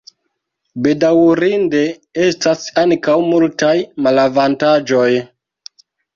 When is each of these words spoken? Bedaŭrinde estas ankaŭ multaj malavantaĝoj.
Bedaŭrinde 0.85 1.81
estas 2.29 2.65
ankaŭ 2.85 3.19
multaj 3.27 3.75
malavantaĝoj. 4.09 5.07